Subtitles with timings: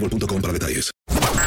[0.00, 0.90] boostmobile.com para detalles.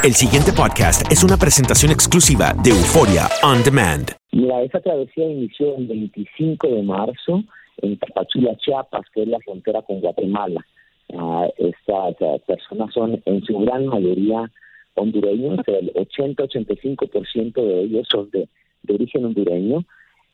[0.04, 4.12] El siguiente podcast es una presentación exclusiva de Euforia On Demand.
[4.32, 7.44] Mira, esa travesía inició el 25 de marzo
[7.82, 10.66] en Tapachula, Chiapas, que es la frontera con Guatemala.
[11.14, 14.50] Ah, estas ah, personas son en su gran mayoría
[14.96, 18.48] hondureños, el 80-85% de ellos son de,
[18.84, 19.86] de origen hondureño.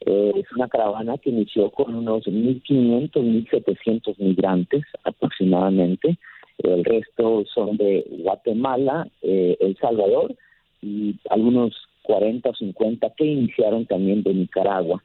[0.01, 6.17] Eh, es una caravana que inició con unos 1.500, 1.700 migrantes aproximadamente.
[6.59, 10.35] El resto son de Guatemala, eh, El Salvador
[10.81, 15.03] y algunos 40 o 50 que iniciaron también de Nicaragua.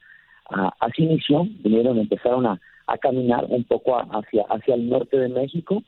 [0.50, 5.18] Ah, así inició, vinieron, empezaron a, a caminar un poco a- hacia, hacia el norte
[5.18, 5.82] de México.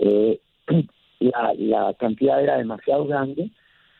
[0.00, 0.38] Eh,
[1.20, 3.50] la, la cantidad era demasiado grande,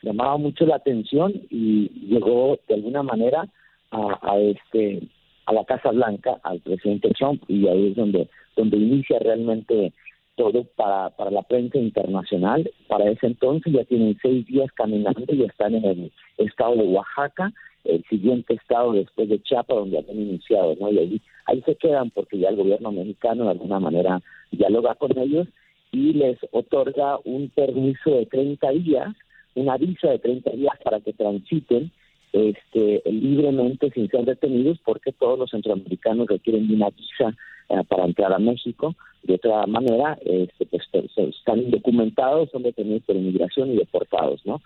[0.02, 3.48] llamaba mucho la atención y llegó de alguna manera
[3.90, 5.02] a, a este
[5.46, 9.94] a la Casa Blanca, al presidente Trump, y ahí es donde, donde inicia realmente
[10.38, 12.70] todo para, para la prensa internacional.
[12.86, 17.52] Para ese entonces ya tienen seis días caminando y están en el estado de Oaxaca,
[17.84, 20.92] el siguiente estado después de Chiapas, donde habían iniciado, ¿no?
[20.92, 24.22] Y ahí, ahí se quedan porque ya el gobierno mexicano de alguna manera
[24.52, 25.48] dialoga con ellos
[25.90, 29.08] y les otorga un permiso de 30 días,
[29.56, 31.90] una visa de 30 días para que transiten
[32.32, 37.34] este, libremente sin ser detenidos porque todos los centroamericanos requieren de una visa
[37.68, 38.94] eh, para entrar a México.
[39.22, 40.82] De otra manera, este, pues,
[41.16, 44.60] están indocumentados, son detenidos por inmigración y deportados, ¿no?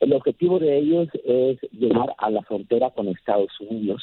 [0.00, 4.02] El objetivo de ellos es llegar a la frontera con Estados Unidos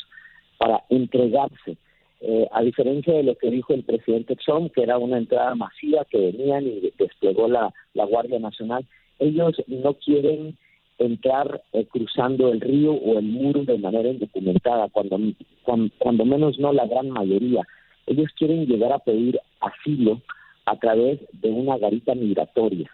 [0.58, 1.76] para entregarse.
[2.22, 6.06] Eh, a diferencia de lo que dijo el presidente Trump, que era una entrada masiva
[6.06, 8.86] que venían y desplegó la, la Guardia Nacional,
[9.20, 10.58] ellos no quieren
[10.98, 15.18] entrar eh, cruzando el río o el muro de manera indocumentada, cuando,
[15.64, 17.66] cuan- cuando menos no la gran mayoría.
[18.10, 20.22] Ellos quieren llegar a pedir asilo
[20.66, 22.90] a través de una garita migratoria.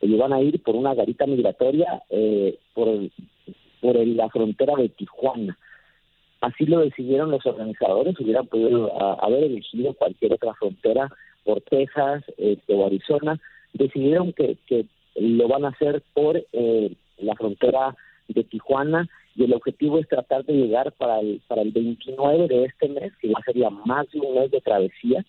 [0.00, 3.12] Ellos van a ir por una garita migratoria eh, por, el-
[3.82, 5.58] por el- la frontera de Tijuana.
[6.40, 8.90] Así lo decidieron los organizadores, hubieran podido
[9.22, 11.10] haber elegido cualquier otra frontera
[11.44, 13.38] por Texas este, o Arizona.
[13.74, 17.94] Decidieron que, que lo van a hacer por eh, la frontera
[18.28, 19.06] de Tijuana
[19.36, 23.12] y el objetivo es tratar de llegar para el, para el 29 de este mes,
[23.20, 25.24] que ya sería más de un mes de travesía,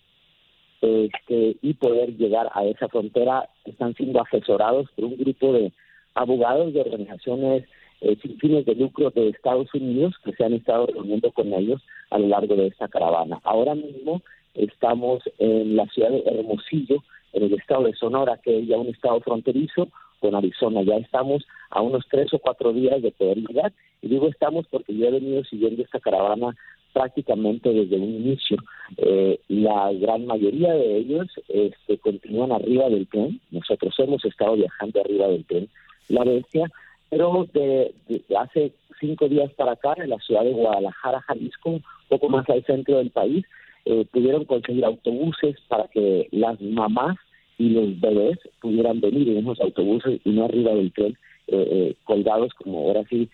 [0.80, 3.48] este, y poder llegar a esa frontera.
[3.64, 5.72] Están siendo asesorados por un grupo de
[6.14, 7.64] abogados de organizaciones
[8.00, 11.80] eh, sin fines de lucro de Estados Unidos que se han estado reuniendo con ellos
[12.10, 13.40] a lo largo de esta caravana.
[13.44, 14.22] Ahora mismo
[14.54, 18.88] estamos en la ciudad de Hermosillo, en el estado de Sonora, que es ya un
[18.88, 19.88] estado fronterizo
[20.22, 20.82] con Arizona.
[20.82, 23.72] Ya estamos a unos tres o cuatro días de poder llegar.
[24.00, 26.56] Y digo estamos porque yo he venido siguiendo esta caravana
[26.92, 28.56] prácticamente desde un inicio.
[28.98, 33.40] Eh, la gran mayoría de ellos este, continúan arriba del tren.
[33.50, 35.68] Nosotros hemos estado viajando arriba del tren.
[36.08, 36.70] La bestia,
[37.10, 37.92] pero de,
[38.38, 42.98] hace cinco días para acá, en la ciudad de Guadalajara, Jalisco, poco más al centro
[42.98, 43.44] del país,
[43.84, 47.16] eh, pudieron conseguir autobuses para que las mamás
[47.58, 51.16] y los bebés pudieran venir en esos autobuses y no arriba del tren,
[51.48, 53.28] eh, eh, colgados como ahora sí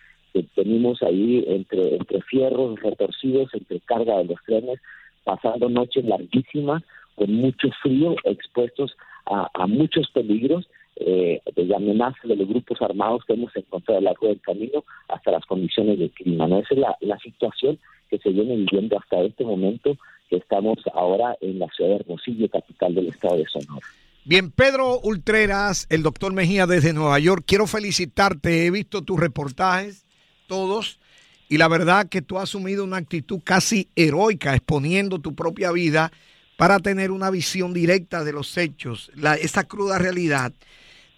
[0.55, 4.79] tenemos ahí entre, entre fierros retorcidos, entre carga de los trenes,
[5.25, 6.83] pasando noches larguísimas,
[7.17, 13.35] con mucho frío, expuestos a, muchos peligros, eh, desde amenazas de los grupos armados que
[13.35, 16.47] hemos encontrado a lo largo del camino hasta las condiciones de clima.
[16.47, 17.79] Esa es la situación
[18.09, 19.97] que se viene viviendo hasta este momento
[20.29, 23.87] que estamos ahora en la ciudad de Hermosillo, capital del estado de Sonora.
[24.25, 30.05] Bien, Pedro Ultreras, el doctor Mejía desde Nueva York, quiero felicitarte, he visto tus reportajes,
[30.47, 31.01] todos,
[31.49, 36.13] y la verdad que tú has asumido una actitud casi heroica, exponiendo tu propia vida
[36.59, 39.11] para tener una visión directa de los hechos,
[39.41, 40.53] esa cruda realidad.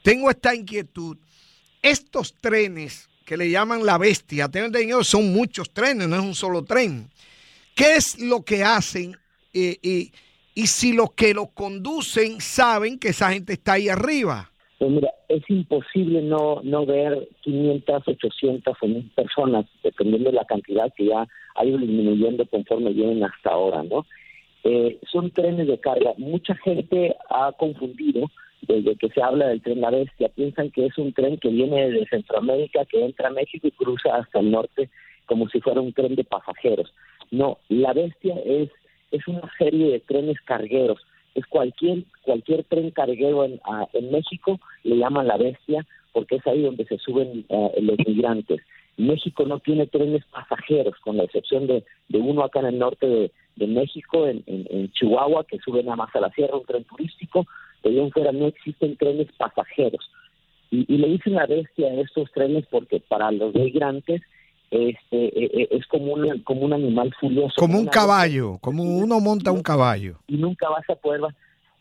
[0.02, 1.17] Tengo esta inquietud.
[1.82, 6.35] Estos trenes que le llaman la bestia, tengo entendido, son muchos trenes, no es un
[6.35, 7.11] solo tren.
[7.75, 9.17] ¿Qué es lo que hacen?
[9.55, 10.11] Eh, eh,
[10.55, 14.50] y si los que lo conducen saben que esa gente está ahí arriba.
[14.79, 20.44] Pues mira, es imposible no, no ver 500, 800 o 1000 personas, dependiendo de la
[20.44, 24.06] cantidad que ya ha ido disminuyendo conforme vienen hasta ahora, ¿no?
[24.64, 26.14] Eh, son trenes de carga.
[26.19, 28.31] Mucha gente ha confundido
[28.62, 30.29] desde que se habla del tren La Bestia.
[30.31, 34.17] Piensan que es un tren que viene de Centroamérica, que entra a México y cruza
[34.17, 34.91] hasta el norte
[35.26, 36.93] como si fuera un tren de pasajeros.
[37.31, 38.69] No, La Bestia es
[39.10, 41.00] es una serie de trenes cargueros.
[41.34, 43.60] Es cualquier cualquier tren carguero en,
[43.92, 48.60] en México le llaman la bestia porque es ahí donde se suben eh, los migrantes.
[48.96, 53.06] México no tiene trenes pasajeros, con la excepción de, de uno acá en el norte
[53.06, 57.46] de, de México, en, Chihuahua, que suben a más a la sierra, un tren turístico.
[57.82, 60.10] De ahí fuera no existen trenes pasajeros.
[60.70, 64.20] Y, y le dicen la bestia a estos trenes porque para los migrantes
[64.70, 67.55] este, e, e, es como un, como un animal furioso.
[67.56, 70.19] Como un caballo, como uno monta un caballo.
[70.26, 71.20] Y nunca vas a poder...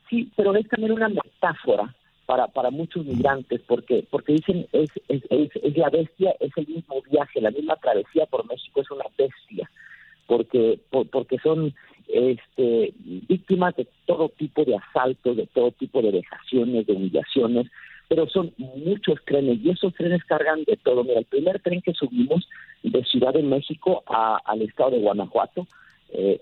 [0.09, 1.93] Sí, pero es también una metáfora
[2.29, 7.01] para, para muchos migrantes, porque porque dicen es, es, es, la bestia, es el mismo
[7.09, 9.67] viaje, la misma travesía por México es una bestia,
[10.27, 11.73] porque porque son
[12.07, 12.93] este,
[13.27, 17.65] víctimas de todo tipo de asaltos, de todo tipo de vejaciones, de humillaciones,
[18.07, 21.03] pero son muchos trenes y esos trenes cargan de todo.
[21.03, 22.47] Mira, el primer tren que subimos
[22.83, 25.67] de Ciudad de México al estado de Guanajuato
[26.09, 26.39] eh,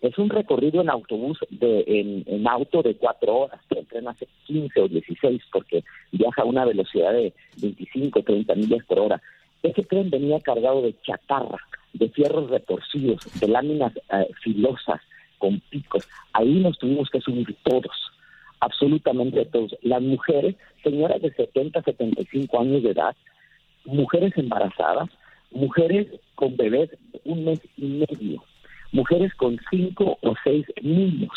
[0.00, 4.80] es un recorrido en autobús, de, en, auto de cuatro horas, el tren hace 15
[4.80, 9.22] o 16 porque viaja a una velocidad de 25 o 30 millas por hora.
[9.62, 11.58] Ese tren venía cargado de chatarra,
[11.92, 15.00] de fierros retorcidos, de láminas eh, filosas,
[15.38, 16.08] con picos.
[16.32, 17.92] Ahí nos tuvimos que subir todos
[18.64, 19.76] absolutamente todos.
[19.82, 23.14] Las mujeres, señoras de 70, 75 años de edad,
[23.84, 25.10] mujeres embarazadas,
[25.54, 26.90] mujeres con bebés
[27.24, 28.44] un mes y medio,
[28.92, 31.32] mujeres con cinco o seis niños.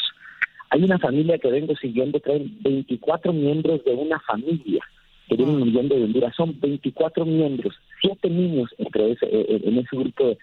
[0.69, 4.83] Hay una familia que vengo siguiendo, traen 24 miembros de una familia
[5.29, 6.35] que vienen viviendo de Honduras.
[6.35, 10.37] Son 24 miembros, siete niños entre ese, eh, eh, en ese grupo.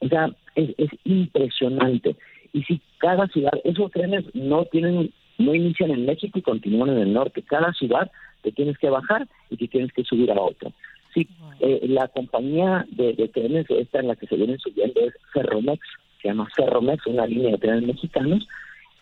[0.00, 2.14] O sea, es, es impresionante.
[2.52, 6.98] Y si cada ciudad, esos trenes no tienen no inician en México y continúan en
[6.98, 7.42] el norte.
[7.42, 8.10] Cada ciudad
[8.42, 10.70] te tienes que bajar y te tienes que subir a otra.
[11.14, 11.28] Sí,
[11.60, 15.80] eh, la compañía de, trenes, esta en la que se vienen subiendo es Ferromex,
[16.20, 18.46] se llama Ferromex, una línea de trenes mexicanos.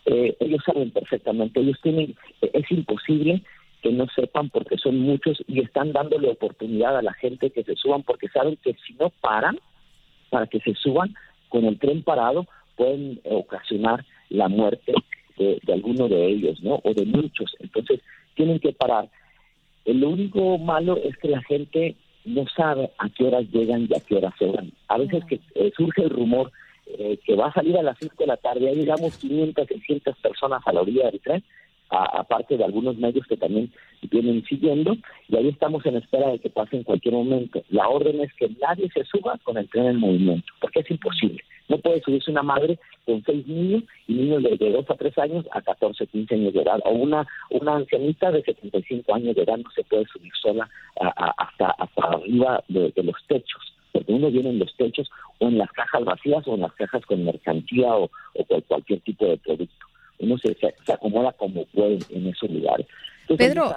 [0.05, 3.43] Eh, ellos saben perfectamente, ellos tienen, es imposible
[3.81, 7.75] que no sepan porque son muchos y están dándole oportunidad a la gente que se
[7.75, 9.57] suban porque saben que si no paran
[10.29, 11.15] para que se suban
[11.49, 14.93] con el tren parado pueden ocasionar la muerte
[15.37, 16.79] de, alguno de ellos, ¿no?
[16.83, 17.55] O de muchos.
[17.59, 17.99] Entonces,
[18.35, 19.09] tienen que parar.
[19.85, 21.95] Lo único malo es que la gente
[22.25, 24.71] no sabe a qué horas llegan y a qué horas se van.
[24.87, 26.51] A veces que eh, surge el rumor
[26.85, 30.17] eh, que va a salir a las 5 de la tarde, ahí llegamos 500, 600
[30.17, 31.43] personas a la orilla del tren,
[31.91, 33.71] aparte de algunos medios que también
[34.09, 34.95] vienen siguiendo,
[35.27, 37.63] y ahí estamos en espera de que pase en cualquier momento.
[37.69, 41.43] La orden es que nadie se suba con el tren en movimiento, porque es imposible.
[41.67, 45.17] No puede subirse una madre con seis niños y niños de, de 2 a 3
[45.19, 49.43] años a 14, 15 años de edad, o una, una ancianita de 75 años de
[49.43, 50.69] edad no se puede subir sola
[50.99, 56.03] hasta, arriba de, los techos porque uno viene en los techos o en las cajas
[56.05, 59.90] vacías o en las cajas con mercancía o, o con cualquier tipo de producto
[60.21, 62.87] uno se, se, acomoda como puede en esos lugares.
[63.37, 63.73] Pedro,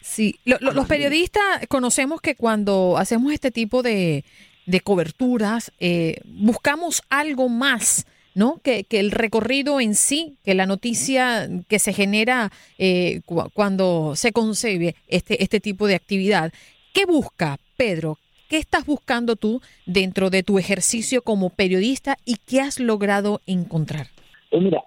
[0.00, 4.24] Sí, los periodistas conocemos que cuando hacemos este tipo de,
[4.66, 8.06] de coberturas, eh, buscamos algo más.
[8.32, 8.60] ¿no?
[8.62, 13.22] Que, que, el recorrido en sí, que la noticia que se genera eh,
[13.52, 16.52] cuando se concebe este, este tipo de actividad.
[16.94, 18.18] ¿Qué busca, Pedro?
[18.48, 24.08] ¿Qué estás buscando tú dentro de tu ejercicio como periodista y qué has logrado encontrar?
[24.50, 24.82] Eh, mira,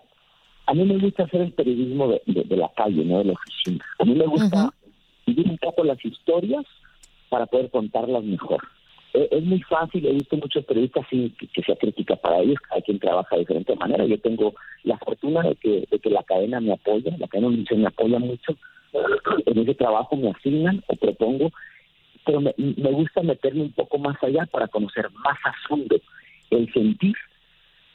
[0.65, 3.85] a mí me gusta hacer el periodismo de, la calle, no de la oficina.
[3.99, 4.73] A mí me gusta
[5.25, 6.65] vivir un poco las historias
[7.29, 8.61] para poder contarlas mejor.
[9.13, 12.81] Eh, es muy fácil, he visto muchos periodistas que, que sea crítica para ellos, hay
[12.81, 14.05] quien trabaja de diferente manera.
[14.05, 14.53] Yo tengo
[14.83, 18.55] la fortuna de que, de que la cadena me apoya, la cadena me apoya mucho.
[19.45, 21.51] En ese trabajo me asignan o propongo,
[22.25, 22.53] pero me,
[22.91, 25.99] gusta meterme un poco más allá para conocer más a fondo
[26.51, 27.15] el sentir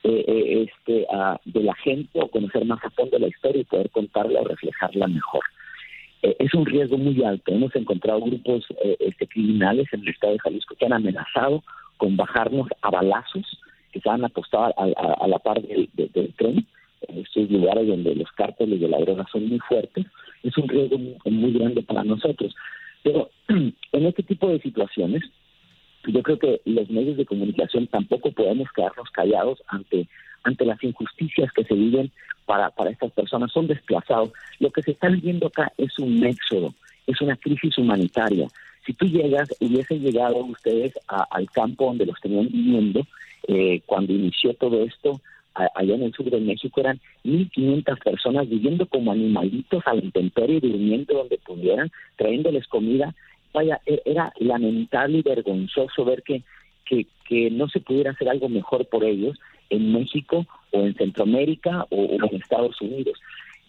[0.08, 1.06] eh, eh, este,
[1.44, 5.06] de la gente o conocer más a fondo la historia y poder contarla o reflejarla
[5.06, 5.42] mejor.
[6.22, 7.52] Eh, es un riesgo muy alto.
[7.52, 11.62] Hemos encontrado grupos eh, este, criminales en el estado de Jalisco que han amenazado
[11.96, 13.46] con bajarnos a balazos,
[13.92, 15.88] que se han apostado a, la par del,
[16.36, 16.66] tren,
[17.08, 20.06] en estos lugares donde los cárteles de la droga son muy fuertes.
[20.42, 22.54] Es un riesgo muy, grande para nosotros.
[23.02, 25.22] Pero en este tipo de situaciones,
[26.06, 30.08] yo creo que los medios de comunicación tampoco podemos quedarnos callados ante
[30.44, 32.10] ante las injusticias que se viven
[32.46, 34.30] para, para estas personas, son desplazados.
[34.58, 36.74] Lo que se está viviendo acá es un éxodo,
[37.06, 38.48] es una crisis humanitaria.
[38.86, 43.06] Si tú llegas, hubiesen llegado ustedes al campo donde los tenían viviendo,
[43.46, 45.20] eh, cuando inició todo esto,
[45.54, 50.60] allá en el sur de México, eran 1.500 personas viviendo como animalitos a la intemperie,
[50.60, 53.14] durmiendo donde pudieran, trayéndoles comida.
[53.58, 56.44] Vaya, e, era lamentable y vergonzoso ver que,
[56.84, 59.36] que, que no se pudiera hacer algo mejor por ellos
[59.68, 63.18] en México o en Centroamérica o, en Estados Unidos.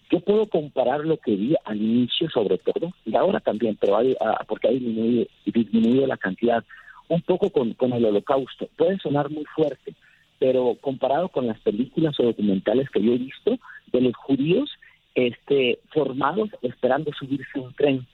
[0.08, 4.14] Yo puedo comparar lo que vi al inicio, sobre todo, y ahora también, pero hay,
[4.20, 6.64] ah, porque ha disminuido, la cantidad,
[7.08, 8.68] un poco con, con el holocausto.
[8.76, 9.94] Puede sonar muy fuerte,
[10.38, 13.58] pero comparado con las películas o documentales que yo he visto
[13.92, 14.70] de los judíos
[15.16, 18.06] este, formados esperando subirse un tren.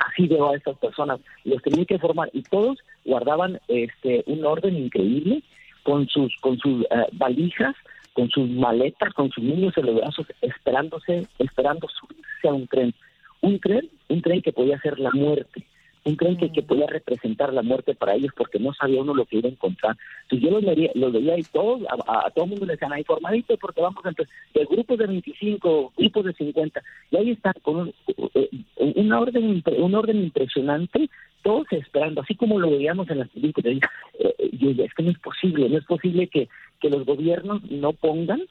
[0.00, 4.76] Así veo a estas personas, los tenían que formar y todos guardaban este, un orden
[4.76, 5.42] increíble
[5.82, 7.76] con sus con sus eh, valijas,
[8.14, 12.94] con sus maletas, con sus niños en los brazos, esperándose, esperando subirse a un tren.
[13.42, 15.64] Un tren, un tren que podía ser la muerte,
[16.04, 19.26] un tren que, que podía representar la muerte para ellos porque no sabía uno lo
[19.26, 19.96] que iba a encontrar.
[20.22, 23.04] Entonces yo los veía, los veía y todos, a, todo el mundo le decían, ahí
[23.04, 27.76] formadito porque vamos a de grupos de 25, grupos de 50, y ahí está, con
[27.76, 27.94] un,
[28.34, 31.08] eh, una orden, un orden impresionante
[31.42, 33.78] todos esperando, así como lo veíamos en las películas.
[34.18, 36.48] Eh, es que no es posible, no es posible que,
[36.80, 38.42] que los gobiernos no pongan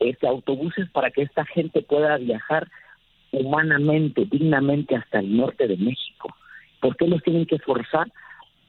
[0.00, 2.68] este autobuses para que esta gente pueda viajar
[3.32, 6.03] humanamente, dignamente hasta el norte de México.
[6.80, 8.10] ¿Por qué los tienen que forzar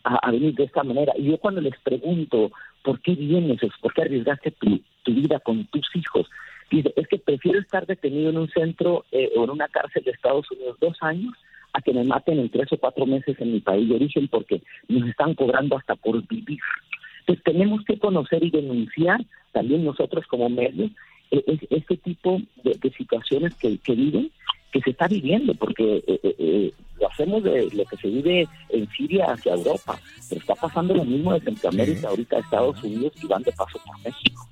[0.03, 1.13] a, venir de esta manera?
[1.17, 2.51] Y yo cuando les pregunto,
[2.83, 3.59] ¿por qué vienes?
[3.81, 6.27] ¿Por qué arriesgaste tu, vida con tus hijos?
[6.69, 10.11] Dice, es que prefiero estar detenido en un centro eh, o en una cárcel de
[10.11, 11.33] Estados Unidos dos años
[11.73, 14.61] a que me maten en tres o cuatro meses en mi país de origen porque
[14.87, 16.59] nos están cobrando hasta por vivir.
[17.19, 19.19] Entonces tenemos que conocer y denunciar
[19.51, 20.91] también nosotros como medios
[21.31, 24.31] e, este tipo de, situaciones que, viven,
[24.75, 28.45] que se está viviendo, porque eh, eh, eh, lo hacemos de lo que se vive
[28.67, 33.13] en Siria hacia Europa, pero está pasando lo mismo de Centroamérica, ahorita a Estados Unidos
[33.23, 34.45] y van de paso por México.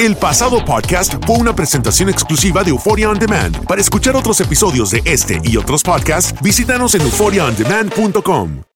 [0.00, 3.64] El pasado podcast fue una presentación exclusiva de Euphoria On Demand.
[3.66, 8.75] Para escuchar otros episodios de este y otros podcasts, visítanos en euphoriaondemand.com.